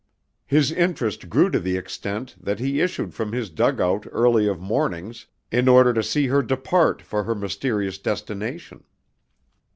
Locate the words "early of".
4.11-4.59